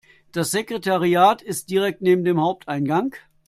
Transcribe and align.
Das 0.31 0.49
Sekretariat 0.49 1.43
ist 1.43 1.69
direkt 1.69 2.01
neben 2.01 2.23
dem 2.23 2.41
Haupteingang. 2.41 3.15